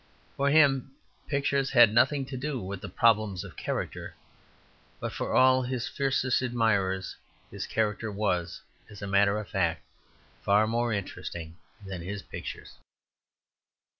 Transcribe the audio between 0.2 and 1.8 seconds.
For him pictures